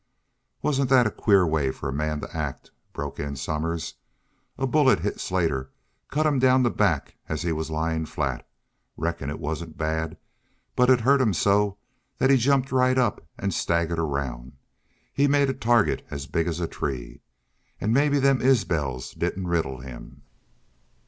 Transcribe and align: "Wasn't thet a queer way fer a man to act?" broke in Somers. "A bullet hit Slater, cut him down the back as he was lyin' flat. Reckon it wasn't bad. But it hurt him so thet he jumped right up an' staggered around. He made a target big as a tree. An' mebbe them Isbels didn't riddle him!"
"Wasn't 0.63 0.89
thet 0.89 1.05
a 1.05 1.11
queer 1.11 1.45
way 1.45 1.69
fer 1.69 1.89
a 1.89 1.93
man 1.93 2.21
to 2.21 2.35
act?" 2.35 2.71
broke 2.91 3.19
in 3.19 3.35
Somers. 3.35 3.97
"A 4.57 4.65
bullet 4.65 5.01
hit 5.01 5.19
Slater, 5.19 5.69
cut 6.09 6.25
him 6.25 6.39
down 6.39 6.63
the 6.63 6.71
back 6.71 7.17
as 7.29 7.43
he 7.43 7.51
was 7.51 7.69
lyin' 7.69 8.07
flat. 8.07 8.43
Reckon 8.97 9.29
it 9.29 9.39
wasn't 9.39 9.77
bad. 9.77 10.17
But 10.75 10.89
it 10.89 11.01
hurt 11.01 11.21
him 11.21 11.35
so 11.35 11.77
thet 12.17 12.31
he 12.31 12.37
jumped 12.37 12.71
right 12.71 12.97
up 12.97 13.27
an' 13.37 13.51
staggered 13.51 13.99
around. 13.99 14.53
He 15.13 15.27
made 15.27 15.51
a 15.51 15.53
target 15.53 16.03
big 16.31 16.47
as 16.47 16.59
a 16.59 16.67
tree. 16.67 17.21
An' 17.79 17.93
mebbe 17.93 18.13
them 18.23 18.41
Isbels 18.41 19.13
didn't 19.13 19.49
riddle 19.49 19.81
him!" 19.81 20.23